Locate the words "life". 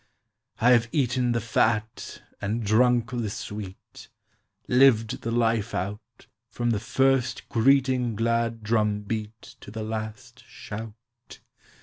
5.29-5.75